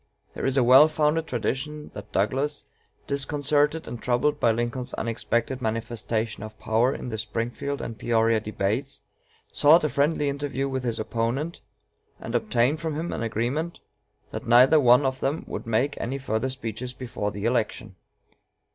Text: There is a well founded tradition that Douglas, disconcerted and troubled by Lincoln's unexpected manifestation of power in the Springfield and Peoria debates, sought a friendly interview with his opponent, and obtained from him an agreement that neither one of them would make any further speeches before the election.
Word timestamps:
There 0.33 0.47
is 0.47 0.57
a 0.57 0.63
well 0.63 0.87
founded 0.87 1.27
tradition 1.27 1.91
that 1.93 2.11
Douglas, 2.11 2.63
disconcerted 3.05 3.87
and 3.87 4.01
troubled 4.01 4.39
by 4.39 4.51
Lincoln's 4.51 4.95
unexpected 4.95 5.61
manifestation 5.61 6.41
of 6.41 6.57
power 6.57 6.91
in 6.95 7.09
the 7.09 7.19
Springfield 7.19 7.81
and 7.83 7.95
Peoria 7.99 8.39
debates, 8.39 9.01
sought 9.51 9.83
a 9.83 9.89
friendly 9.89 10.27
interview 10.27 10.67
with 10.67 10.83
his 10.85 10.97
opponent, 10.97 11.61
and 12.19 12.33
obtained 12.33 12.81
from 12.81 12.95
him 12.95 13.13
an 13.13 13.21
agreement 13.21 13.79
that 14.31 14.47
neither 14.47 14.79
one 14.79 15.05
of 15.05 15.19
them 15.19 15.43
would 15.47 15.67
make 15.67 16.01
any 16.01 16.17
further 16.17 16.49
speeches 16.49 16.93
before 16.93 17.29
the 17.29 17.45
election. 17.45 17.95